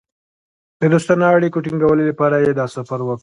[0.79, 3.19] د دوستانه اړیکو ټینګولو لپاره یې دا سفر وکړ.